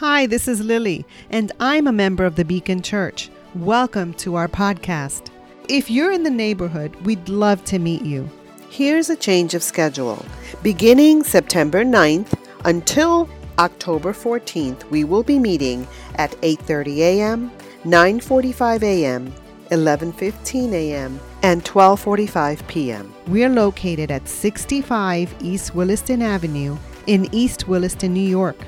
[0.00, 3.30] Hi, this is Lily, and I'm a member of the Beacon Church.
[3.54, 5.30] Welcome to our podcast.
[5.70, 8.28] If you're in the neighborhood, we'd love to meet you.
[8.68, 10.22] Here's a change of schedule.
[10.62, 13.26] Beginning September 9th until
[13.58, 17.50] October 14th, we will be meeting at 8:30 a.m.,
[17.86, 19.32] 9:45 a.m.,
[19.70, 23.14] 11:15 a.m., and 12:45 p.m.
[23.28, 26.76] We're located at 65 East Williston Avenue
[27.06, 28.58] in East Williston, New York.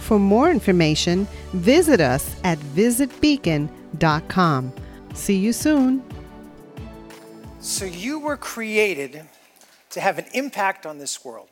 [0.00, 4.72] For more information, visit us at visitbeacon.com.
[5.14, 6.02] See you soon.
[7.60, 9.22] So, you were created
[9.90, 11.48] to have an impact on this world.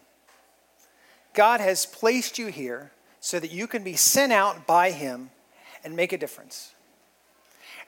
[1.35, 5.31] God has placed you here so that you can be sent out by Him
[5.85, 6.75] and make a difference.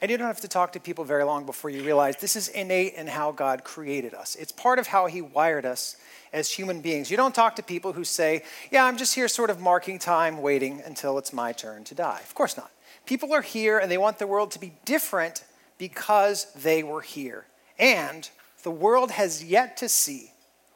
[0.00, 2.48] And you don't have to talk to people very long before you realize this is
[2.48, 4.34] innate in how God created us.
[4.34, 5.96] It's part of how He wired us
[6.32, 7.10] as human beings.
[7.10, 10.40] You don't talk to people who say, Yeah, I'm just here sort of marking time,
[10.40, 12.20] waiting until it's my turn to die.
[12.20, 12.70] Of course not.
[13.04, 15.45] People are here and they want the world to be different
[15.76, 17.46] because they were here.
[17.78, 18.28] And
[18.62, 20.32] the world has yet to see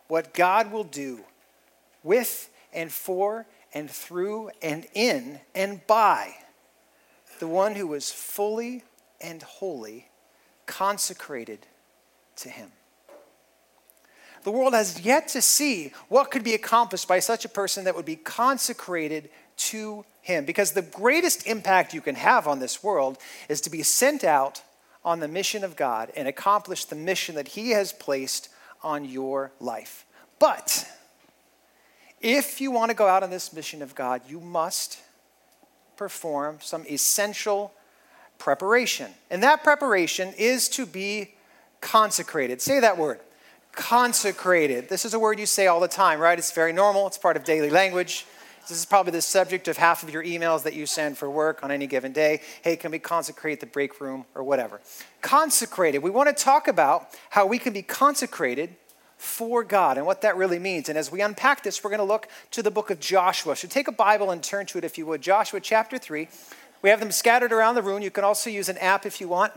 [0.09, 1.21] what God will do
[2.03, 6.35] with and for and through and in and by
[7.39, 8.85] the one who was fully
[9.21, 10.09] and wholly,
[10.67, 11.67] consecrated
[12.37, 12.73] to Him.
[14.45, 17.97] The world has yet to see what could be accomplished by such a person that
[17.97, 20.45] would be consecrated to Him.
[20.45, 24.63] Because the greatest impact you can have on this world is to be sent out
[25.05, 28.49] on the mission of God and accomplish the mission that He has placed
[28.83, 30.05] on your life.
[30.39, 30.87] But
[32.21, 34.99] if you want to go out on this mission of God, you must
[35.97, 37.73] perform some essential
[38.45, 39.11] preparation.
[39.31, 41.33] And that preparation is to be
[41.81, 42.61] consecrated.
[42.61, 43.21] Say that word
[43.73, 44.89] consecrated.
[44.89, 46.39] This is a word you say all the time, right?
[46.39, 48.27] It's very normal, it's part of daily language.
[48.69, 51.65] This is probably the subject of half of your emails that you send for work
[51.65, 52.41] on any given day.
[52.63, 54.81] Hey, can we consecrate the break room or whatever?
[55.23, 55.99] Consecrated.
[55.99, 58.77] We want to talk about how we can be consecrated
[59.17, 60.89] for God and what that really means.
[60.89, 63.57] And as we unpack this, we're going to look to the book of Joshua.
[63.57, 65.23] So take a Bible and turn to it if you would.
[65.23, 66.29] Joshua chapter 3.
[66.85, 68.03] We have them scattered around the room.
[68.03, 69.55] You can also use an app if you want.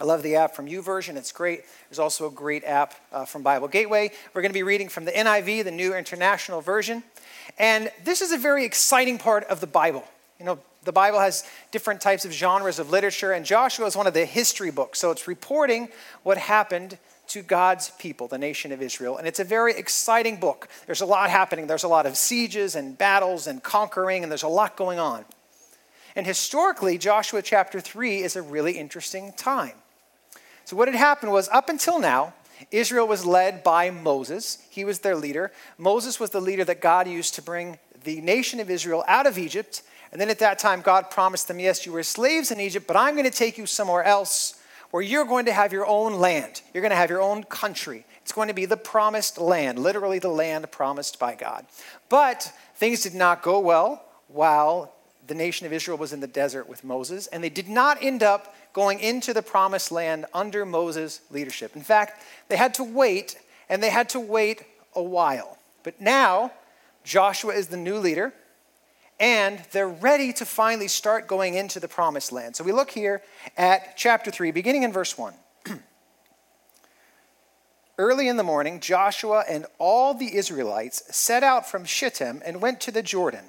[0.00, 1.14] I love the app from YouVersion.
[1.18, 1.64] It's great.
[1.90, 4.10] There's also a great app uh, from Bible Gateway.
[4.32, 7.02] We're going to be reading from the NIV, the New International Version.
[7.58, 10.02] And this is a very exciting part of the Bible.
[10.40, 14.06] You know, the Bible has different types of genres of literature, and Joshua is one
[14.06, 14.98] of the history books.
[14.98, 15.90] So it's reporting
[16.22, 16.96] what happened
[17.26, 19.18] to God's people, the nation of Israel.
[19.18, 20.68] And it's a very exciting book.
[20.86, 21.66] There's a lot happening.
[21.66, 25.26] There's a lot of sieges and battles and conquering, and there's a lot going on.
[26.16, 29.74] And historically, Joshua chapter 3 is a really interesting time.
[30.64, 32.32] So, what had happened was up until now,
[32.70, 34.58] Israel was led by Moses.
[34.70, 35.52] He was their leader.
[35.76, 39.36] Moses was the leader that God used to bring the nation of Israel out of
[39.36, 39.82] Egypt.
[40.10, 42.96] And then at that time, God promised them, Yes, you were slaves in Egypt, but
[42.96, 44.58] I'm going to take you somewhere else
[44.90, 46.62] where you're going to have your own land.
[46.72, 48.06] You're going to have your own country.
[48.22, 51.66] It's going to be the promised land, literally the land promised by God.
[52.08, 54.95] But things did not go well while
[55.26, 58.22] the nation of Israel was in the desert with Moses, and they did not end
[58.22, 61.74] up going into the promised land under Moses' leadership.
[61.74, 63.36] In fact, they had to wait,
[63.68, 64.62] and they had to wait
[64.94, 65.58] a while.
[65.82, 66.52] But now,
[67.04, 68.32] Joshua is the new leader,
[69.18, 72.56] and they're ready to finally start going into the promised land.
[72.56, 73.22] So we look here
[73.56, 75.32] at chapter 3, beginning in verse 1.
[77.98, 82.80] Early in the morning, Joshua and all the Israelites set out from Shittim and went
[82.82, 83.44] to the Jordan,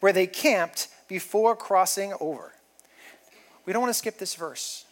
[0.00, 2.52] where they camped before crossing over
[3.64, 4.84] we don't want to skip this verse.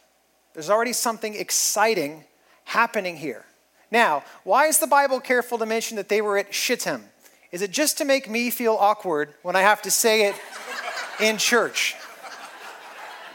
[0.55, 2.25] There's already something exciting
[2.65, 3.45] happening here.
[3.91, 7.05] Now, why is the Bible careful to mention that they were at Shittim?
[7.51, 10.37] Is it just to make me feel awkward when I have to say it
[11.21, 11.97] in church?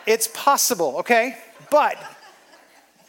[0.06, 1.38] It's possible, okay?
[1.70, 1.98] But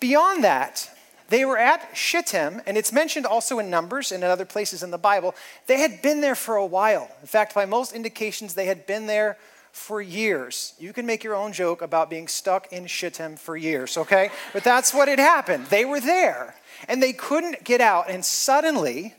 [0.01, 0.91] beyond that,
[1.29, 4.91] they were at Shittim, and it's mentioned also in Numbers and in other places in
[4.91, 5.35] the Bible.
[5.67, 7.09] They had been there for a while.
[7.21, 9.37] In fact, by most indications, they had been there
[9.77, 10.73] for years.
[10.79, 14.31] You can make your own joke about being stuck in Shittim for years, okay?
[14.55, 15.67] But that's what had happened.
[15.67, 16.57] They were there
[16.89, 19.15] and they couldn't get out, and suddenly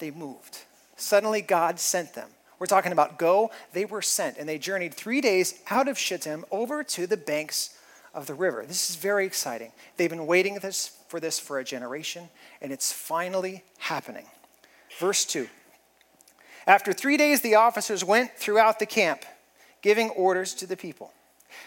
[0.00, 0.58] they moved.
[0.96, 2.28] Suddenly God sent them.
[2.58, 6.44] We're talking about go, they were sent, and they journeyed three days out of Shittim
[6.50, 7.78] over to the banks
[8.12, 8.64] of the river.
[8.66, 9.70] This is very exciting.
[9.96, 12.28] They've been waiting this, for this for a generation,
[12.60, 14.26] and it's finally happening.
[14.98, 15.48] Verse 2
[16.66, 19.24] After three days, the officers went throughout the camp
[19.84, 21.12] giving orders to the people.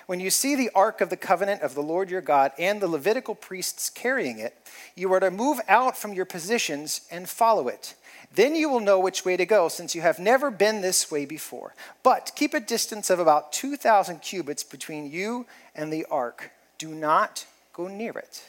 [0.07, 2.87] When you see the ark of the covenant of the Lord your God and the
[2.87, 4.57] Levitical priests carrying it,
[4.95, 7.93] you are to move out from your positions and follow it.
[8.33, 11.25] Then you will know which way to go, since you have never been this way
[11.25, 11.75] before.
[12.01, 16.51] But keep a distance of about 2,000 cubits between you and the ark.
[16.79, 18.43] Do not go near it.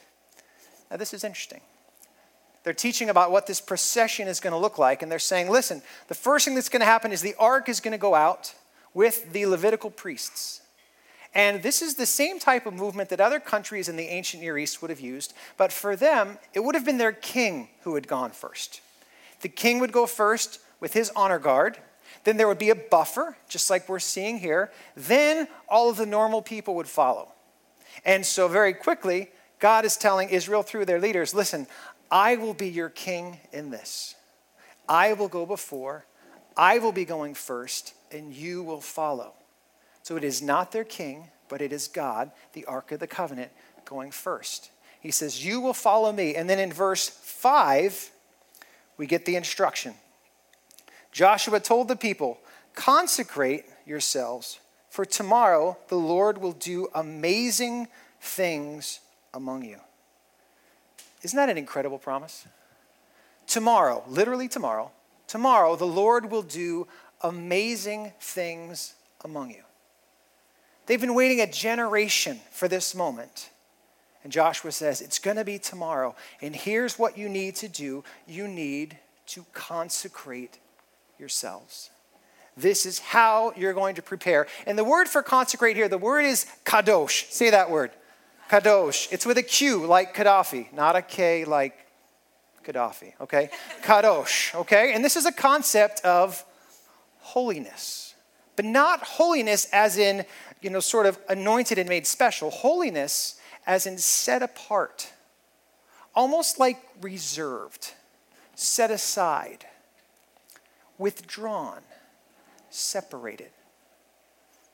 [0.91, 1.61] Now, this is interesting.
[2.65, 5.83] They're teaching about what this procession is going to look like, and they're saying, listen,
[6.09, 8.55] the first thing that's going to happen is the ark is going to go out
[8.99, 10.61] with the Levitical priests.
[11.33, 14.59] And this is the same type of movement that other countries in the ancient Near
[14.59, 18.09] East would have used, but for them, it would have been their king who had
[18.09, 18.81] gone first.
[19.43, 21.79] The king would go first with his honor guard.
[22.25, 24.73] Then there would be a buffer, just like we're seeing here.
[24.97, 27.31] Then all of the normal people would follow.
[28.05, 29.31] And so, very quickly,
[29.61, 31.69] God is telling Israel through their leaders listen,
[32.11, 34.17] I will be your king in this.
[34.89, 36.05] I will go before,
[36.57, 39.33] I will be going first, and you will follow.
[40.03, 43.51] So it is not their king, but it is God, the Ark of the Covenant,
[43.85, 44.71] going first.
[45.01, 46.35] He says, You will follow me.
[46.35, 48.11] And then in verse 5,
[48.97, 49.95] we get the instruction.
[51.13, 52.39] Joshua told the people,
[52.75, 57.89] Consecrate yourselves, for tomorrow the Lord will do amazing
[58.21, 59.01] things
[59.35, 59.79] among you.
[61.23, 62.47] Isn't that an incredible promise?
[63.47, 64.91] Tomorrow, literally tomorrow,
[65.27, 66.87] tomorrow the Lord will do
[67.23, 68.95] amazing things
[69.25, 69.63] among you.
[70.87, 73.51] They've been waiting a generation for this moment.
[74.25, 76.15] And Joshua says, It's going to be tomorrow.
[76.41, 78.99] And here's what you need to do you need
[79.29, 80.59] to consecrate
[81.19, 81.91] yourselves.
[82.57, 84.49] This is how you're going to prepare.
[84.67, 87.31] And the word for consecrate here, the word is kadosh.
[87.31, 87.93] Say that word.
[88.51, 89.13] Kadosh.
[89.13, 91.75] It's with a Q like Qaddafi, not a K like
[92.65, 93.51] Gaddafi, okay?
[93.83, 94.93] Kadosh, okay?
[94.95, 96.45] And this is a concept of
[97.21, 98.15] holiness.
[98.57, 100.25] But not holiness as in,
[100.61, 102.51] you know, sort of anointed and made special.
[102.51, 105.13] Holiness as in set apart.
[106.15, 107.93] Almost like reserved,
[108.55, 109.67] set aside,
[110.97, 111.83] withdrawn,
[112.71, 113.51] separated.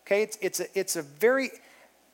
[0.07, 1.51] Okay, it's, it's, a, it's a very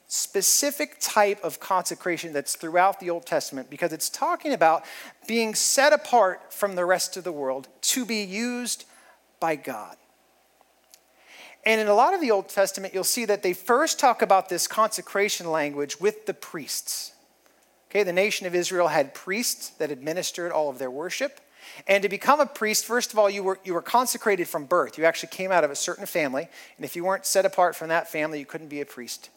[0.06, 4.84] specific type of consecration that's throughout the Old Testament because it's talking about
[5.28, 8.86] being set apart from the rest of the world to be used
[9.38, 9.96] by God.
[11.64, 14.48] And in a lot of the Old Testament, you'll see that they first talk about
[14.48, 17.12] this consecration language with the priests.
[17.90, 21.40] Okay, the nation of Israel had priests that administered all of their worship.
[21.86, 24.96] And to become a priest, first of all, you were, you were consecrated from birth.
[24.96, 26.48] You actually came out of a certain family.
[26.76, 29.28] And if you weren't set apart from that family, you couldn't be a priest.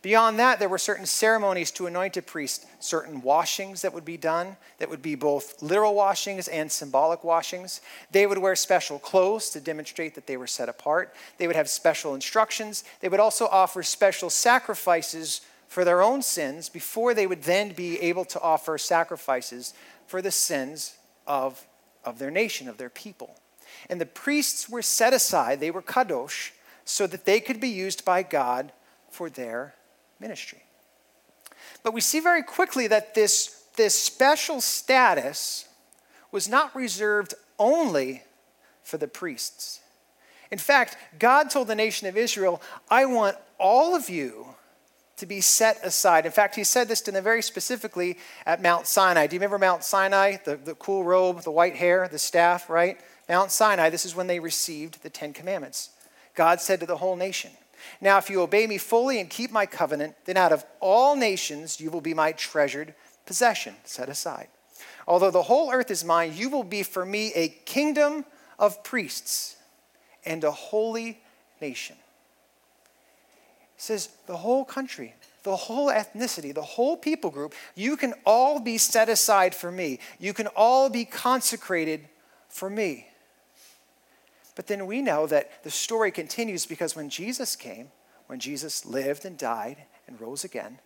[0.00, 4.16] Beyond that, there were certain ceremonies to anoint a priest, certain washings that would be
[4.16, 7.80] done, that would be both literal washings and symbolic washings.
[8.12, 11.14] They would wear special clothes to demonstrate that they were set apart.
[11.38, 12.84] They would have special instructions.
[13.00, 18.00] They would also offer special sacrifices for their own sins before they would then be
[18.00, 19.74] able to offer sacrifices
[20.06, 20.96] for the sins
[21.26, 21.66] of,
[22.04, 23.34] of their nation, of their people.
[23.90, 26.52] And the priests were set aside, they were kadosh,
[26.84, 28.72] so that they could be used by God
[29.10, 29.74] for their
[30.20, 30.62] ministry.
[31.82, 35.68] But we see very quickly that this, this special status
[36.32, 38.22] was not reserved only
[38.82, 39.80] for the priests.
[40.50, 42.60] In fact, God told the nation of Israel,
[42.90, 44.54] I want all of you
[45.18, 46.26] to be set aside.
[46.26, 49.26] In fact, he said this to them very specifically at Mount Sinai.
[49.26, 50.36] Do you remember Mount Sinai?
[50.44, 52.98] The, the cool robe, the white hair, the staff, right?
[53.28, 55.90] Mount Sinai, this is when they received the Ten Commandments.
[56.34, 57.50] God said to the whole nation,
[58.00, 61.80] now, if you obey me fully and keep my covenant, then out of all nations
[61.80, 62.94] you will be my treasured
[63.26, 64.48] possession, set aside.
[65.06, 68.24] Although the whole earth is mine, you will be for me a kingdom
[68.58, 69.56] of priests
[70.24, 71.20] and a holy
[71.60, 71.96] nation.
[73.74, 75.14] He says, the whole country,
[75.44, 79.98] the whole ethnicity, the whole people group, you can all be set aside for me.
[80.18, 82.08] You can all be consecrated
[82.48, 83.07] for me.
[84.58, 87.92] But then we know that the story continues because when Jesus came,
[88.26, 90.80] when Jesus lived and died and rose again,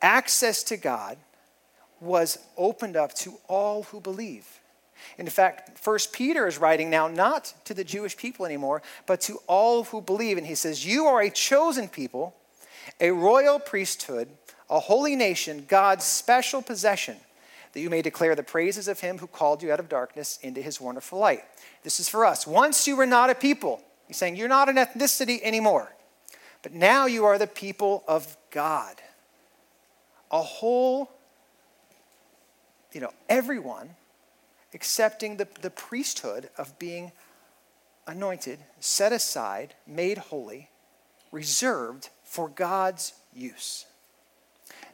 [0.00, 1.18] access to God
[2.00, 4.46] was opened up to all who believe.
[5.18, 9.38] In fact, First Peter is writing now not to the Jewish people anymore, but to
[9.46, 10.38] all who believe.
[10.38, 12.34] And he says, You are a chosen people,
[13.02, 14.30] a royal priesthood,
[14.70, 17.18] a holy nation, God's special possession,
[17.74, 20.62] that you may declare the praises of him who called you out of darkness into
[20.62, 21.42] his wonderful light.
[21.82, 22.46] This is for us.
[22.46, 25.92] Once you were not a people, he's saying you're not an ethnicity anymore,
[26.62, 29.02] but now you are the people of God.
[30.30, 31.10] A whole,
[32.92, 33.90] you know, everyone
[34.72, 37.10] accepting the, the priesthood of being
[38.06, 40.70] anointed, set aside, made holy,
[41.32, 43.86] reserved for God's use.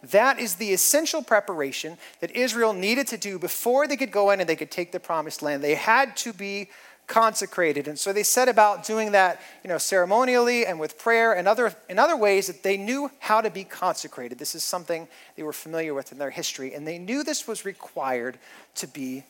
[0.03, 4.41] That is the essential preparation that Israel needed to do before they could go in
[4.41, 5.63] and they could take the promised land.
[5.63, 6.69] They had to be
[7.11, 7.89] consecrated.
[7.89, 11.75] And so they set about doing that, you know, ceremonially and with prayer and other
[11.89, 14.39] in other ways that they knew how to be consecrated.
[14.39, 17.65] This is something they were familiar with in their history, and they knew this was
[17.65, 18.39] required
[18.77, 19.25] to be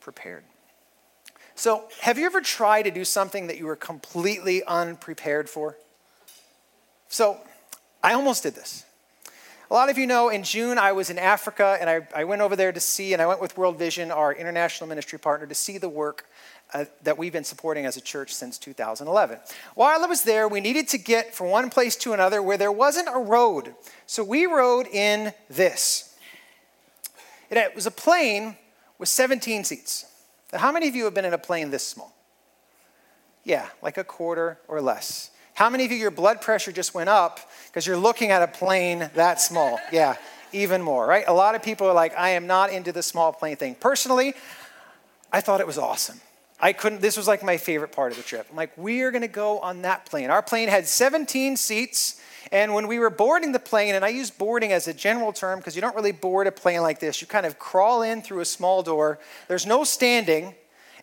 [0.00, 0.42] prepared.
[1.54, 5.76] So, have you ever tried to do something that you were completely unprepared for?
[7.08, 7.38] So,
[8.02, 8.84] I almost did this.
[9.70, 12.40] A lot of you know in June I was in Africa and I, I went
[12.40, 15.54] over there to see, and I went with World Vision, our international ministry partner, to
[15.54, 16.26] see the work
[16.72, 19.38] uh, that we've been supporting as a church since 2011.
[19.74, 22.72] While I was there, we needed to get from one place to another where there
[22.72, 23.74] wasn't a road.
[24.06, 26.16] So we rode in this.
[27.50, 28.56] It was a plane
[28.98, 30.06] with 17 seats.
[30.52, 32.14] Now, how many of you have been in a plane this small?
[33.44, 35.30] Yeah, like a quarter or less.
[35.58, 38.46] How many of you, your blood pressure just went up because you're looking at a
[38.46, 39.80] plane that small?
[39.90, 40.14] Yeah,
[40.52, 41.24] even more, right?
[41.26, 43.74] A lot of people are like, I am not into the small plane thing.
[43.74, 44.34] Personally,
[45.32, 46.20] I thought it was awesome.
[46.60, 48.46] I couldn't, this was like my favorite part of the trip.
[48.48, 50.30] I'm like, we are gonna go on that plane.
[50.30, 52.20] Our plane had 17 seats,
[52.52, 55.58] and when we were boarding the plane, and I use boarding as a general term
[55.58, 58.42] because you don't really board a plane like this, you kind of crawl in through
[58.42, 59.18] a small door.
[59.48, 60.54] There's no standing,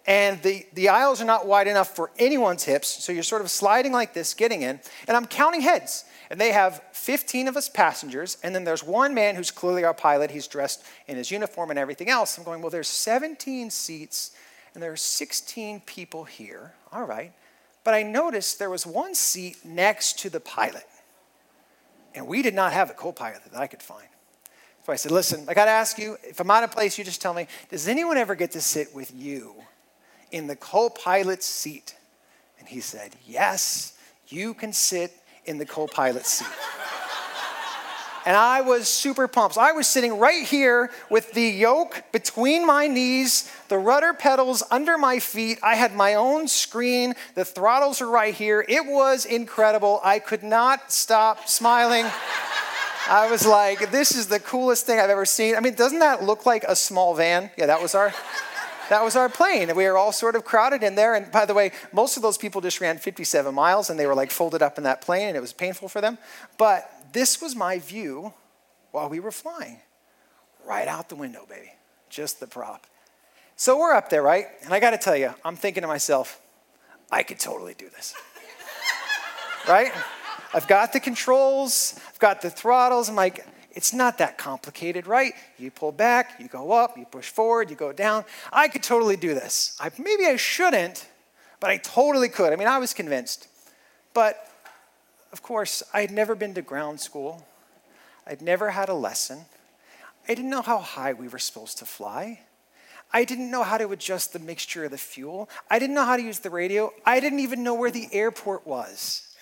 [0.08, 3.50] and the, the aisles are not wide enough for anyone's hips, so you're sort of
[3.50, 6.06] sliding like this, getting in, and I'm counting heads.
[6.30, 9.94] And they have 15 of us passengers, and then there's one man who's clearly our
[9.94, 10.32] pilot.
[10.32, 12.38] He's dressed in his uniform and everything else.
[12.38, 14.32] I'm going, well, there's 17 seats
[14.76, 16.74] and there are 16 people here.
[16.92, 17.32] All right.
[17.84, 20.86] But I noticed there was one seat next to the pilot.
[22.14, 24.08] And we did not have a co pilot that I could find.
[24.86, 27.04] So I said, Listen, I got to ask you, if I'm out of place, you
[27.04, 29.56] just tell me, does anyone ever get to sit with you
[30.32, 31.96] in the co pilot's seat?
[32.60, 35.12] And he said, Yes, you can sit
[35.46, 36.48] in the co pilot's seat
[38.26, 39.58] and I was super pumped.
[39.58, 44.98] I was sitting right here with the yoke between my knees, the rudder pedals under
[44.98, 45.60] my feet.
[45.62, 48.66] I had my own screen, the throttles are right here.
[48.68, 50.02] It was incredible.
[50.04, 52.06] I could not stop smiling.
[53.08, 55.56] I was like, this is the coolest thing I've ever seen.
[55.56, 57.52] I mean, doesn't that look like a small van?
[57.56, 58.12] Yeah, that was our
[58.90, 59.74] that was our plane.
[59.76, 61.16] We were all sort of crowded in there.
[61.16, 64.16] And by the way, most of those people just ran 57 miles and they were
[64.16, 66.18] like folded up in that plane and it was painful for them.
[66.58, 68.34] But this was my view
[68.92, 69.80] while we were flying.
[70.66, 71.72] Right out the window, baby.
[72.10, 72.88] Just the prop.
[73.56, 74.48] So we're up there, right?
[74.64, 76.42] And I got to tell you, I'm thinking to myself,
[77.12, 78.14] I could totally do this.
[79.68, 79.92] right?
[80.54, 83.10] I've got the controls, I've got the throttles.
[83.10, 85.34] I'm like, it's not that complicated, right?
[85.60, 88.24] You pull back, you go up, you push forward, you go down.
[88.52, 89.78] I could totally do this.
[89.82, 91.06] I, maybe I shouldn't,
[91.60, 92.54] but I totally could.
[92.54, 93.50] I mean, I was convinced.
[94.14, 94.50] But
[95.34, 97.46] of course, I had never been to ground school,
[98.26, 99.42] I'd never had a lesson.
[100.28, 102.40] I didn't know how high we were supposed to fly.
[103.14, 105.48] I didn't know how to adjust the mixture of the fuel.
[105.70, 106.92] I didn't know how to use the radio.
[107.06, 109.36] I didn't even know where the airport was.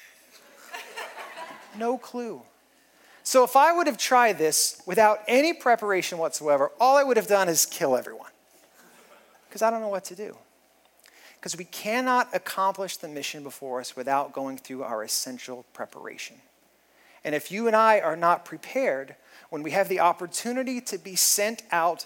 [1.77, 2.41] no clue.
[3.23, 7.27] So, if I would have tried this without any preparation whatsoever, all I would have
[7.27, 8.31] done is kill everyone.
[9.47, 10.37] Because I don't know what to do
[11.43, 16.37] because we cannot accomplish the mission before us without going through our essential preparation.
[17.25, 19.17] And if you and I are not prepared
[19.49, 22.05] when we have the opportunity to be sent out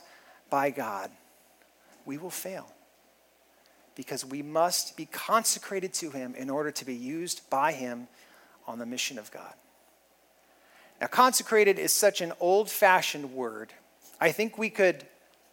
[0.50, 1.12] by God,
[2.04, 2.74] we will fail.
[3.94, 8.08] Because we must be consecrated to Him in order to be used by Him
[8.66, 9.54] on the mission of God.
[11.00, 13.74] Now, consecrated is such an old fashioned word.
[14.20, 15.06] I think we could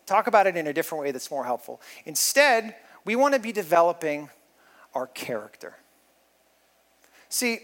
[0.07, 1.81] talk about it in a different way that's more helpful.
[2.05, 2.75] Instead,
[3.05, 4.31] we want to be developing
[4.95, 5.75] our character.
[7.29, 7.61] See,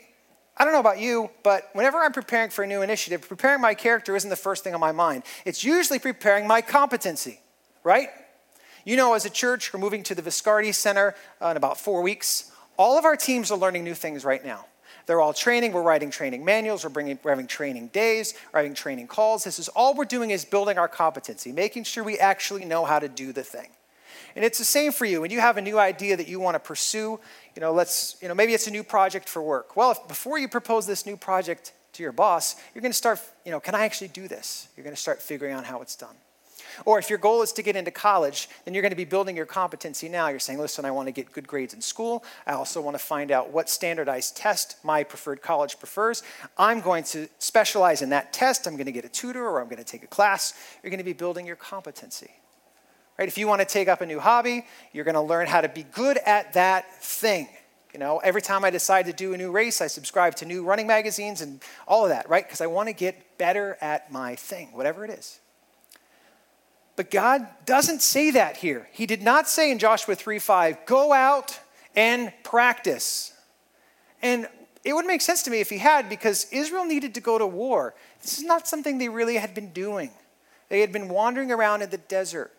[0.56, 3.74] I don't know about you, but whenever I'm preparing for a new initiative, preparing my
[3.74, 5.22] character isn't the first thing on my mind.
[5.46, 7.40] It's usually preparing my competency,
[7.82, 8.10] right?
[8.84, 12.52] You know, as a church, we're moving to the Viscardi Center in about four weeks.
[12.76, 14.66] All of our teams are learning new things right now.
[15.10, 15.72] They're all training.
[15.72, 16.84] We're writing training manuals.
[16.84, 18.32] We're, bringing, we're having training days.
[18.52, 19.42] We're having training calls.
[19.42, 23.00] This is all we're doing is building our competency, making sure we actually know how
[23.00, 23.70] to do the thing.
[24.36, 25.20] And it's the same for you.
[25.20, 27.18] When you have a new idea that you want to pursue,
[27.56, 29.76] you know, let's, you know, maybe it's a new project for work.
[29.76, 33.20] Well, if, before you propose this new project to your boss, you're going to start,
[33.44, 34.68] you know, can I actually do this?
[34.76, 36.14] You're going to start figuring out how it's done.
[36.84, 39.36] Or if your goal is to get into college, then you're going to be building
[39.36, 40.28] your competency now.
[40.28, 42.24] You're saying, listen, I want to get good grades in school.
[42.46, 46.22] I also want to find out what standardized test my preferred college prefers.
[46.56, 48.66] I'm going to specialize in that test.
[48.66, 50.54] I'm going to get a tutor or I'm going to take a class.
[50.82, 52.30] You're going to be building your competency.
[53.18, 53.28] Right?
[53.28, 55.68] If you want to take up a new hobby, you're going to learn how to
[55.68, 57.48] be good at that thing.
[57.92, 60.64] You know, every time I decide to do a new race, I subscribe to new
[60.64, 62.44] running magazines and all of that, right?
[62.44, 65.40] Because I want to get better at my thing, whatever it is.
[67.00, 68.86] But God doesn't say that here.
[68.92, 71.58] He did not say in Joshua 3 5, go out
[71.96, 73.32] and practice.
[74.20, 74.46] And
[74.84, 77.46] it would make sense to me if he had, because Israel needed to go to
[77.46, 77.94] war.
[78.20, 80.10] This is not something they really had been doing.
[80.68, 82.52] They had been wandering around in the desert.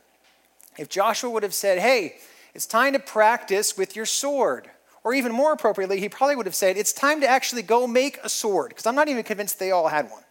[0.75, 2.15] If Joshua would have said, hey,
[2.55, 4.71] it's time to practice with your sword,
[5.03, 8.17] or even more appropriately, he probably would have said, it's time to actually go make
[8.23, 10.23] a sword, because I'm not even convinced they all had one.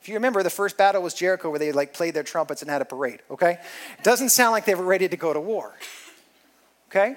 [0.00, 2.70] If you remember, the first battle was Jericho, where they like played their trumpets and
[2.70, 3.58] had a parade, okay?
[3.98, 5.74] It doesn't sound like they were ready to go to war,
[6.88, 7.16] okay?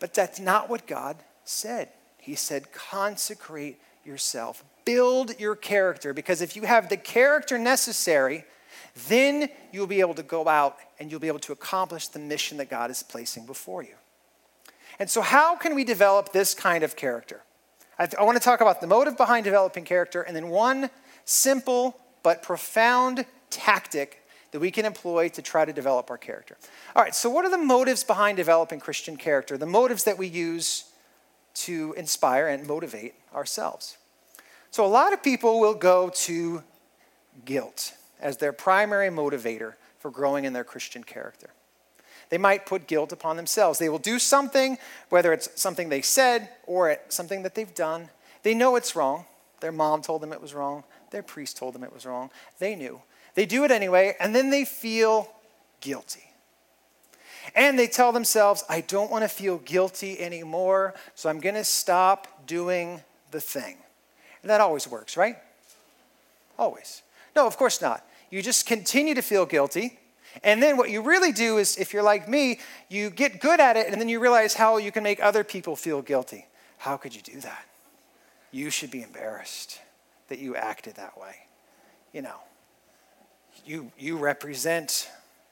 [0.00, 1.88] But that's not what God said.
[2.18, 8.44] He said, consecrate yourself, build your character, because if you have the character necessary,
[9.08, 12.58] then you'll be able to go out and you'll be able to accomplish the mission
[12.58, 13.94] that God is placing before you.
[14.98, 17.42] And so, how can we develop this kind of character?
[17.98, 20.90] I, th- I want to talk about the motive behind developing character and then one
[21.24, 26.56] simple but profound tactic that we can employ to try to develop our character.
[26.94, 29.58] All right, so what are the motives behind developing Christian character?
[29.58, 30.84] The motives that we use
[31.54, 33.96] to inspire and motivate ourselves.
[34.70, 36.62] So, a lot of people will go to
[37.44, 41.50] guilt as their primary motivator for growing in their Christian character.
[42.28, 43.78] They might put guilt upon themselves.
[43.78, 44.78] They will do something,
[45.08, 48.08] whether it's something they said or something that they've done.
[48.42, 49.26] They know it's wrong.
[49.60, 50.84] Their mom told them it was wrong.
[51.14, 52.32] Their priest told them it was wrong.
[52.58, 53.00] They knew.
[53.36, 55.30] They do it anyway, and then they feel
[55.80, 56.24] guilty.
[57.54, 61.62] And they tell themselves, I don't want to feel guilty anymore, so I'm going to
[61.62, 63.76] stop doing the thing.
[64.42, 65.36] And that always works, right?
[66.58, 67.02] Always.
[67.36, 68.04] No, of course not.
[68.28, 70.00] You just continue to feel guilty.
[70.42, 73.76] And then what you really do is, if you're like me, you get good at
[73.76, 76.48] it, and then you realize how you can make other people feel guilty.
[76.78, 77.66] How could you do that?
[78.50, 79.78] You should be embarrassed
[80.34, 81.36] that you acted that way.
[82.12, 82.38] You know,
[83.64, 85.08] you, you represent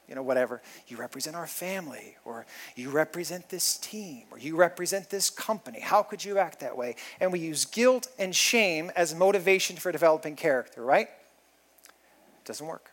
[0.09, 0.61] you know, whatever.
[0.89, 5.79] You represent our family, or you represent this team, or you represent this company.
[5.79, 6.97] How could you act that way?
[7.21, 11.07] And we use guilt and shame as motivation for developing character, right?
[11.07, 12.91] It doesn't work.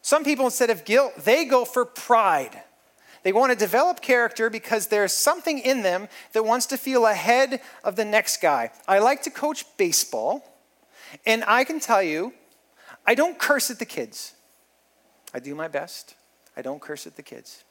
[0.00, 2.62] Some people, instead of guilt, they go for pride.
[3.22, 7.60] They want to develop character because there's something in them that wants to feel ahead
[7.84, 8.70] of the next guy.
[8.88, 10.44] I like to coach baseball,
[11.26, 12.32] and I can tell you,
[13.06, 14.34] I don't curse at the kids.
[15.34, 16.14] I do my best.
[16.56, 17.64] I don't curse at the kids.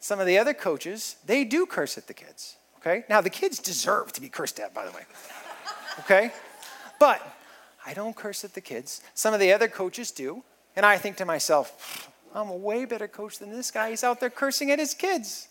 [0.00, 2.56] Some of the other coaches, they do curse at the kids.
[2.78, 3.04] Okay?
[3.08, 5.02] Now, the kids deserve to be cursed at, by the way.
[5.98, 6.30] Okay?
[6.98, 7.20] But
[7.84, 9.02] I don't curse at the kids.
[9.12, 10.44] Some of the other coaches do.
[10.76, 13.90] And I think to myself, I'm a way better coach than this guy.
[13.90, 15.48] He's out there cursing at his kids.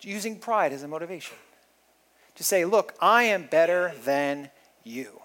[0.00, 1.36] Using pride as a motivation.
[2.36, 4.50] To say, look, I am better than
[4.84, 5.20] you.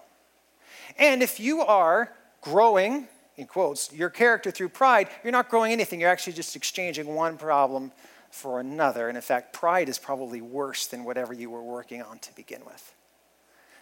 [0.98, 6.00] And if you are growing in quotes, your character through pride, you're not growing anything.
[6.00, 7.92] You're actually just exchanging one problem
[8.30, 9.08] for another.
[9.08, 12.64] And in fact, pride is probably worse than whatever you were working on to begin
[12.64, 12.94] with.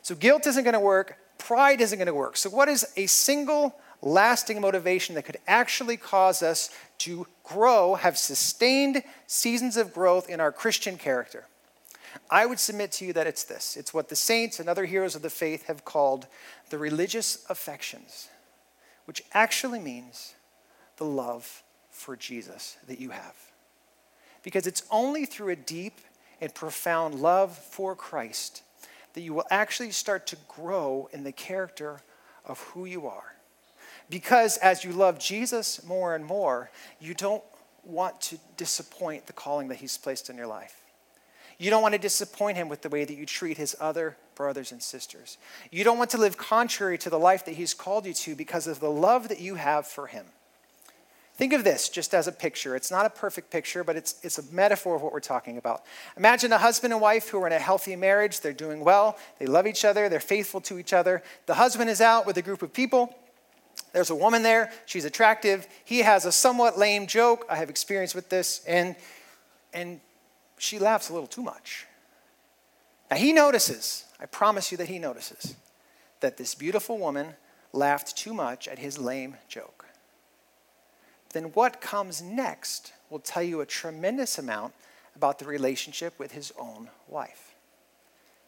[0.03, 1.19] So guilt isn't going to work.
[1.39, 2.37] Pride isn't going to work.
[2.37, 8.19] So, what is a single lasting motivation that could actually cause us to grow, have
[8.19, 11.47] sustained seasons of growth in our Christian character?
[12.31, 15.15] I would submit to you that it's this it's what the saints and other heroes
[15.15, 16.27] of the faith have called
[16.69, 18.29] the religious affections
[19.05, 20.35] which actually means
[20.97, 23.35] the love for Jesus that you have.
[24.43, 26.01] Because it's only through a deep
[26.41, 28.63] and profound love for Christ
[29.15, 32.01] that you will actually start to grow in the character
[32.45, 33.35] of who you are.
[34.13, 36.71] Because as you love Jesus more and more,
[37.01, 37.43] you don't
[37.83, 40.77] want to disappoint the calling that He's placed in your life.
[41.59, 44.73] You don't want to disappoint him with the way that you treat his other brothers
[44.73, 45.39] and sisters.
[45.71, 48.67] You don't want to live contrary to the life that he's called you to because
[48.67, 50.27] of the love that you have for him.
[51.35, 52.75] Think of this just as a picture.
[52.75, 55.83] It's not a perfect picture, but it's, it's a metaphor of what we're talking about.
[56.17, 58.41] Imagine a husband and wife who are in a healthy marriage.
[58.41, 61.23] They're doing well, they love each other, they're faithful to each other.
[61.47, 63.15] The husband is out with a group of people.
[63.93, 65.67] There's a woman there, she's attractive.
[65.85, 67.45] He has a somewhat lame joke.
[67.49, 68.63] I have experience with this.
[68.67, 68.97] And,
[69.75, 70.01] and
[70.59, 71.87] she laughs a little too much.
[73.11, 75.55] Now he notices, I promise you that he notices,
[76.21, 77.35] that this beautiful woman
[77.73, 79.85] laughed too much at his lame joke.
[81.35, 84.73] Then what comes next will tell you a tremendous amount
[85.15, 87.55] about the relationship with his own wife.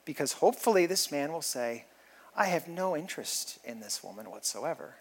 [0.07, 1.85] Because hopefully this man will say,
[2.35, 4.95] I have no interest in this woman whatsoever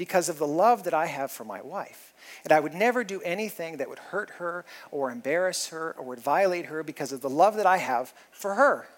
[0.00, 2.14] because of the love that I have for my wife.
[2.42, 6.20] And I would never do anything that would hurt her or embarrass her or would
[6.20, 8.88] violate her because of the love that I have for her.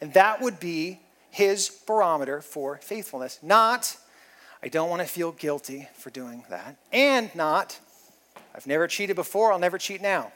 [0.00, 0.98] And that would be
[1.30, 3.38] his barometer for faithfulness.
[3.44, 3.96] Not,
[4.60, 6.78] I don't want to feel guilty for doing that.
[6.92, 7.78] And not,
[8.56, 10.32] I've never cheated before, I'll never cheat now.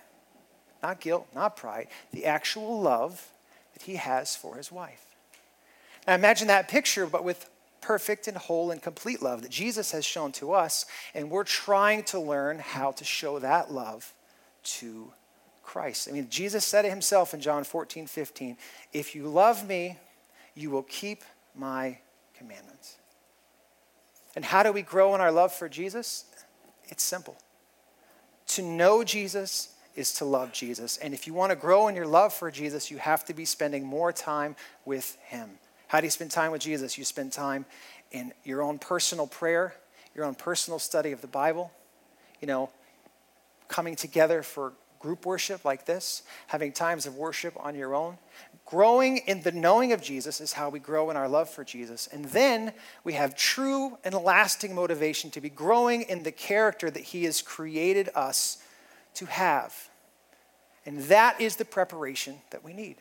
[0.80, 1.88] Not guilt, not pride.
[2.12, 3.26] The actual love
[3.72, 5.04] that he has for his wife.
[6.06, 10.04] Now imagine that picture, but with perfect and whole and complete love that Jesus has
[10.04, 14.12] shown to us, and we're trying to learn how to show that love
[14.64, 15.12] to
[15.62, 16.08] Christ.
[16.08, 18.56] I mean, Jesus said it himself in John 14, 15
[18.92, 19.98] If you love me,
[20.54, 21.22] you will keep
[21.54, 21.98] my
[22.36, 22.96] commandments.
[24.34, 26.24] And how do we grow in our love for Jesus?
[26.88, 27.36] It's simple.
[28.48, 30.96] To know Jesus is to love Jesus.
[30.98, 33.44] And if you want to grow in your love for Jesus, you have to be
[33.44, 35.50] spending more time with him.
[35.88, 36.96] How do you spend time with Jesus?
[36.96, 37.64] You spend time
[38.12, 39.74] in your own personal prayer,
[40.14, 41.72] your own personal study of the Bible,
[42.40, 42.70] you know,
[43.68, 48.18] coming together for group worship like this, having times of worship on your own.
[48.66, 52.06] Growing in the knowing of Jesus is how we grow in our love for Jesus.
[52.12, 52.72] And then
[53.02, 57.40] we have true and lasting motivation to be growing in the character that He has
[57.40, 58.58] created us
[59.14, 59.88] to have.
[60.84, 62.96] And that is the preparation that we need.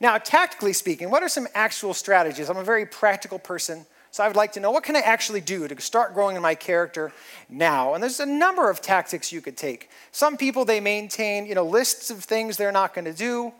[0.00, 2.50] Now, tactically speaking, what are some actual strategies?
[2.50, 5.40] I'm a very practical person, so I would like to know what can I actually
[5.40, 7.12] do to start growing in my character
[7.48, 7.94] now?
[7.94, 9.90] And there's a number of tactics you could take.
[10.12, 13.52] Some people they maintain, you know, lists of things they're not going to do.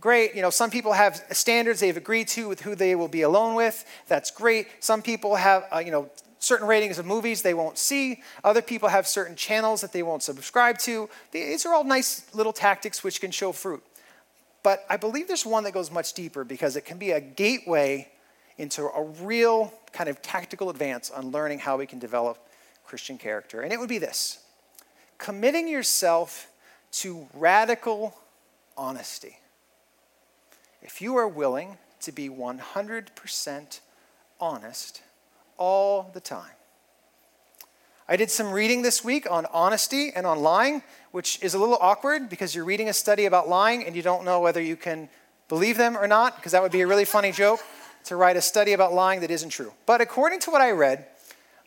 [0.00, 3.22] Great, you know, some people have standards they've agreed to with who they will be
[3.22, 3.84] alone with.
[4.08, 4.68] That's great.
[4.80, 8.22] Some people have, uh, you know, certain ratings of movies they won't see.
[8.42, 11.08] Other people have certain channels that they won't subscribe to.
[11.30, 13.82] These are all nice little tactics which can show fruit.
[14.64, 18.08] But I believe there's one that goes much deeper because it can be a gateway
[18.56, 22.38] into a real kind of tactical advance on learning how we can develop
[22.84, 23.60] Christian character.
[23.60, 24.40] And it would be this
[25.18, 26.48] committing yourself
[26.92, 28.16] to radical
[28.76, 29.38] honesty.
[30.82, 33.80] If you are willing to be 100%
[34.40, 35.02] honest
[35.58, 36.52] all the time,
[38.08, 40.82] I did some reading this week on honesty and on lying,
[41.14, 44.24] which is a little awkward because you're reading a study about lying and you don't
[44.24, 45.08] know whether you can
[45.48, 47.60] believe them or not, because that would be a really funny joke
[48.02, 49.72] to write a study about lying that isn't true.
[49.86, 51.06] But according to what I read,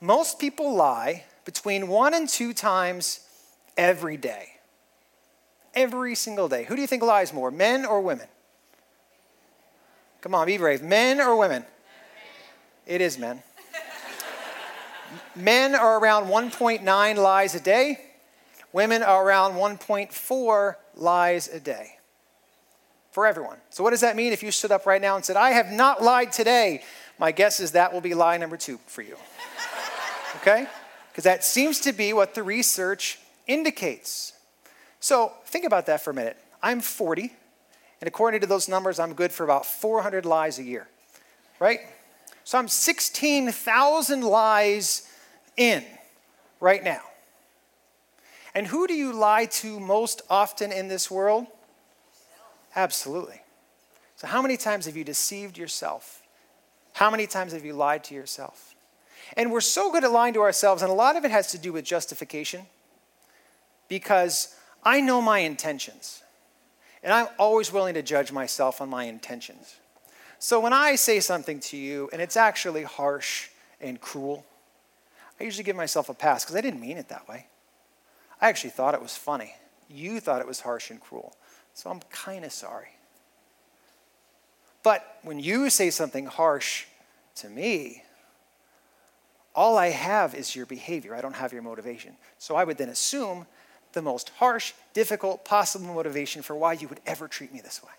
[0.01, 3.21] most people lie between one and two times
[3.77, 4.49] every day.
[5.73, 6.65] Every single day.
[6.65, 8.27] Who do you think lies more, men or women?
[10.19, 10.81] Come on, be brave.
[10.81, 11.63] Men or women?
[12.85, 13.41] It is men.
[15.37, 18.06] Men are around 1.9 lies a day.
[18.73, 21.97] Women are around 1.4 lies a day
[23.17, 23.57] for everyone.
[23.71, 25.71] So, what does that mean if you stood up right now and said, I have
[25.71, 26.83] not lied today?
[27.17, 29.17] My guess is that will be lie number two for you.
[30.41, 30.67] Okay?
[31.09, 34.33] Because that seems to be what the research indicates.
[34.99, 36.37] So, think about that for a minute.
[36.61, 37.33] I'm 40,
[38.01, 40.87] and according to those numbers, I'm good for about 400 lies a year,
[41.59, 41.79] right?
[42.43, 45.11] So, I'm 16,000 lies
[45.55, 45.83] in
[46.59, 47.01] right now.
[48.57, 51.45] And who do you lie to most often in this world?
[52.75, 53.39] Absolutely.
[54.15, 56.23] So, how many times have you deceived yourself?
[56.93, 58.73] How many times have you lied to yourself?
[59.35, 61.59] And we're so good at lying to ourselves, and a lot of it has to
[61.59, 62.65] do with justification
[63.87, 66.23] because I know my intentions,
[67.03, 69.75] and I'm always willing to judge myself on my intentions.
[70.39, 74.47] So, when I say something to you and it's actually harsh and cruel,
[75.39, 77.45] I usually give myself a pass because I didn't mean it that way.
[78.41, 79.55] I actually thought it was funny.
[79.89, 81.35] You thought it was harsh and cruel.
[81.73, 82.89] So I'm kind of sorry.
[84.83, 86.85] But when you say something harsh
[87.35, 88.03] to me,
[89.55, 91.15] all I have is your behavior.
[91.15, 92.15] I don't have your motivation.
[92.37, 93.47] So I would then assume
[93.93, 97.91] the most harsh, difficult possible motivation for why you would ever treat me this way.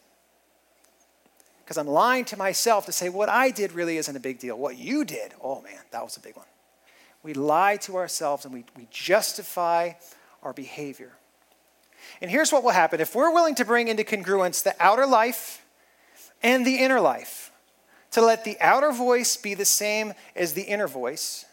[1.64, 4.57] Because I'm lying to myself to say what I did really isn't a big deal.
[4.57, 6.46] What you did, oh man, that was a big one
[7.22, 9.92] we lie to ourselves and we, we justify
[10.42, 11.12] our behavior.
[12.20, 15.64] And here's what will happen if we're willing to bring into congruence the outer life
[16.42, 17.51] and the inner life,
[18.12, 21.44] to let the outer voice be the same as the inner voice,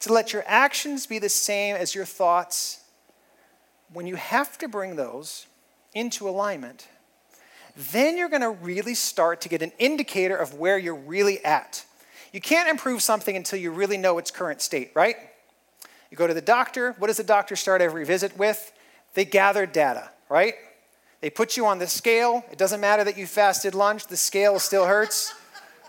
[0.00, 2.80] to let your actions be the same as your thoughts,
[3.92, 5.46] when you have to bring those
[5.94, 6.86] into alignment,
[7.76, 11.84] then you're going to really start to get an indicator of where you're really at.
[12.32, 15.16] You can't improve something until you really know its current state, right?
[16.10, 16.94] You go to the doctor.
[16.98, 18.72] What does the doctor start every visit with?
[19.14, 20.54] They gather data, right?
[21.20, 22.44] They put you on the scale.
[22.50, 25.34] It doesn't matter that you fasted lunch, the scale still hurts,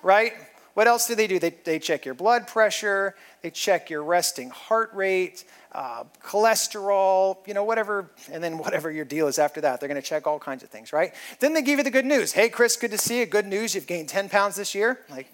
[0.04, 0.34] right?
[0.74, 1.40] What else do they do?
[1.40, 7.54] They, they check your blood pressure, they check your resting heart rate, uh, cholesterol, you
[7.54, 9.80] know, whatever, and then whatever your deal is after that.
[9.80, 11.14] They're going to check all kinds of things, right?
[11.40, 12.34] Then they give you the good news.
[12.34, 13.26] Hey, Chris, good to see you.
[13.26, 15.00] Good news, you've gained 10 pounds this year.
[15.10, 15.28] Like,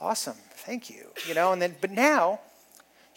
[0.00, 1.06] awesome, thank you.
[1.26, 2.40] You know, and then, but now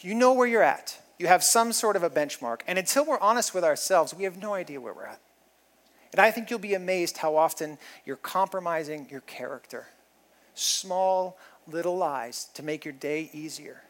[0.00, 0.98] you know where you're at.
[1.18, 2.60] You have some sort of a benchmark.
[2.66, 5.20] And until we're honest with ourselves, we have no idea where we're at.
[6.12, 9.86] And I think you'll be amazed how often you're compromising your character.
[10.54, 13.82] Small, little lies to make your day easier.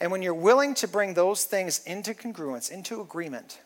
[0.00, 3.60] And when you're willing to bring those things into congruence, into agreement,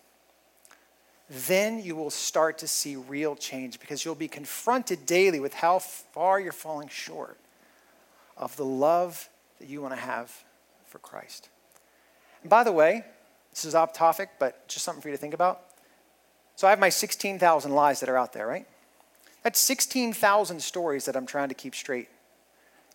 [1.28, 5.78] then you will start to see real change because you'll be confronted daily with how
[5.78, 7.38] far you're falling short
[8.36, 10.44] of the love that you want to have
[10.92, 11.48] for Christ.
[12.42, 13.04] And by the way,
[13.50, 15.62] this is off topic, but just something for you to think about.
[16.54, 18.66] So I have my 16,000 lies that are out there, right?
[19.42, 22.08] That's 16,000 stories that I'm trying to keep straight.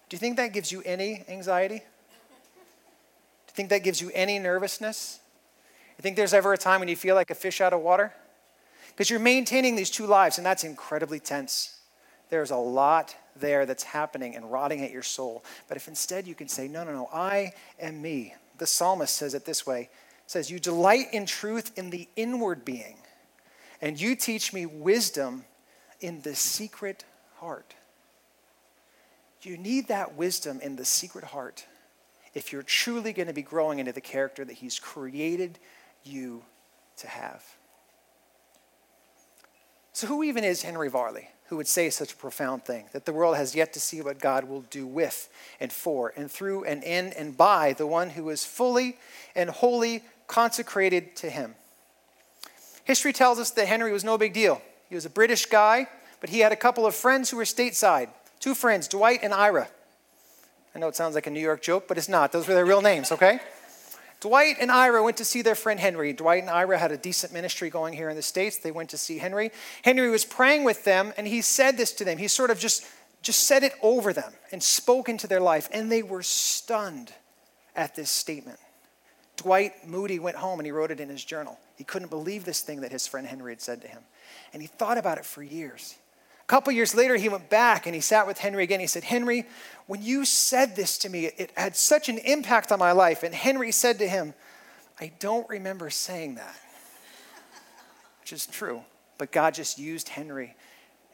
[0.07, 1.79] Do you think that gives you any anxiety?
[1.79, 1.83] Do
[3.49, 5.19] you think that gives you any nervousness?
[5.97, 8.13] You think there's ever a time when you feel like a fish out of water?
[8.89, 11.79] Because you're maintaining these two lives, and that's incredibly tense.
[12.29, 15.43] There's a lot there that's happening and rotting at your soul.
[15.67, 18.33] But if instead you can say, No, no, no, I am me.
[18.57, 19.89] The psalmist says it this way
[20.27, 22.97] says, You delight in truth in the inward being,
[23.81, 25.45] and you teach me wisdom
[25.99, 27.05] in the secret
[27.37, 27.73] heart.
[29.41, 31.65] You need that wisdom in the secret heart
[32.33, 35.57] if you're truly going to be growing into the character that He's created
[36.03, 36.43] you
[36.97, 37.43] to have.
[39.93, 41.29] So, who even is Henry Varley?
[41.47, 44.19] Who would say such a profound thing that the world has yet to see what
[44.19, 45.29] God will do with
[45.59, 48.97] and for and through and in and by the one who is fully
[49.35, 51.55] and wholly consecrated to him.
[52.83, 54.61] History tells us that Henry was no big deal.
[54.89, 55.87] He was a British guy,
[56.19, 58.09] but he had a couple of friends who were stateside.
[58.39, 59.67] Two friends, Dwight and Ira.
[60.75, 62.31] I know it sounds like a New York joke, but it's not.
[62.31, 63.39] Those were their real names, okay?
[64.19, 66.11] Dwight and Ira went to see their friend Henry.
[66.11, 68.57] Dwight and Ira had a decent ministry going here in the States.
[68.57, 69.51] They went to see Henry.
[69.83, 72.17] Henry was praying with them, and he said this to them.
[72.17, 72.85] He sort of just,
[73.21, 77.13] just said it over them and spoke into their life, and they were stunned
[77.75, 78.59] at this statement.
[79.37, 81.59] Dwight Moody went home and he wrote it in his journal.
[81.75, 84.01] He couldn't believe this thing that his friend Henry had said to him.
[84.51, 85.95] And he thought about it for years.
[86.47, 88.79] Couple years later, he went back and he sat with Henry again.
[88.79, 89.45] He said, Henry,
[89.85, 93.23] when you said this to me, it had such an impact on my life.
[93.23, 94.33] And Henry said to him,
[94.99, 96.55] I don't remember saying that,
[98.21, 98.81] which is true.
[99.17, 100.55] But God just used Henry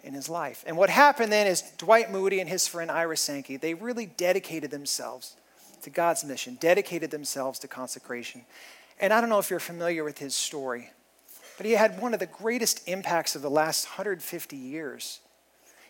[0.04, 0.63] in his life.
[0.67, 4.69] And what happened then is Dwight Moody and his friend Ira Sankey, they really dedicated
[4.69, 5.36] themselves
[5.82, 8.46] to God's mission, dedicated themselves to consecration.
[9.00, 10.91] And I don't know if you're familiar with his story,
[11.58, 15.19] but he had one of the greatest impacts of the last 150 years.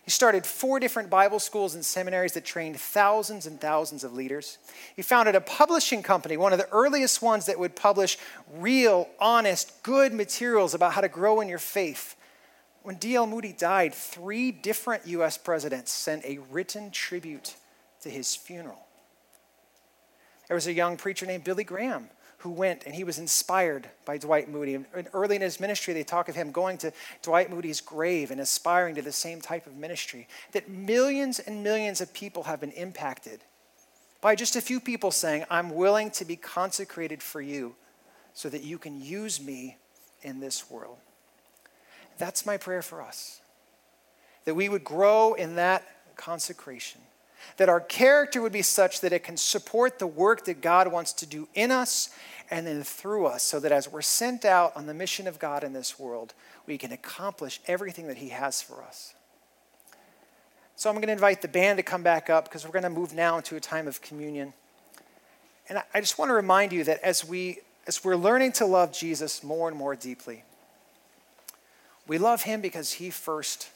[0.04, 4.58] He started four different Bible schools and seminaries that trained thousands and thousands of leaders.
[4.96, 8.18] He founded a publishing company, one of the earliest ones that would publish
[8.54, 12.18] real, honest, good materials about how to grow in your faith.
[12.82, 13.28] When D.L.
[13.28, 15.38] Moody died, three different U.S.
[15.38, 17.56] presidents sent a written tribute
[18.02, 18.86] to his funeral.
[20.50, 22.10] There was a young preacher named Billy Graham
[22.44, 24.76] who went and he was inspired by Dwight Moody.
[24.76, 28.42] And early in his ministry, they talk of him going to Dwight Moody's grave and
[28.42, 30.28] aspiring to the same type of ministry.
[30.52, 33.40] That millions and millions of people have been impacted
[34.20, 37.76] by just a few people saying, I'm willing to be consecrated for you
[38.34, 39.78] so that you can use me
[40.22, 40.98] in this world.
[42.18, 43.40] That's my prayer for us.
[44.44, 47.00] That we would grow in that consecration
[47.58, 51.14] that our character would be such that it can support the work that God wants
[51.14, 52.10] to do in us
[52.50, 55.64] and then through us, so that as we're sent out on the mission of God
[55.64, 56.34] in this world,
[56.66, 59.14] we can accomplish everything that He has for us.
[60.76, 62.90] So I'm going to invite the band to come back up because we're going to
[62.90, 64.54] move now into a time of communion.
[65.70, 68.92] And I just want to remind you that as, we, as we're learning to love
[68.92, 70.44] Jesus more and more deeply,
[72.08, 73.70] we love Him because He first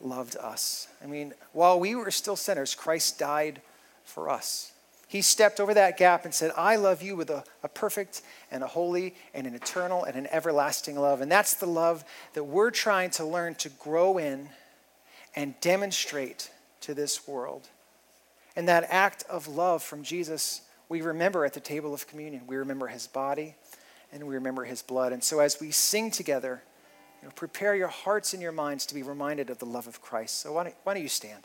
[0.00, 0.88] loved us.
[1.02, 3.60] I mean, while we were still sinners, Christ died
[4.04, 4.72] for us.
[5.16, 8.62] He stepped over that gap and said, I love you with a, a, perfect and
[8.62, 11.22] a holy and an eternal and an everlasting love.
[11.22, 14.50] And that's the love that we're trying to learn to grow in
[15.34, 16.50] and demonstrate
[16.82, 17.66] to this world.
[18.56, 22.42] And that act of love from Jesus, we remember at the table of communion.
[22.46, 23.54] We remember his body
[24.12, 25.14] and we remember his blood.
[25.14, 26.62] And so as we sing together,
[27.22, 30.02] you know, prepare your hearts and your minds to be reminded of the love of
[30.02, 30.40] Christ.
[30.40, 31.44] So why don't, why don't you stand?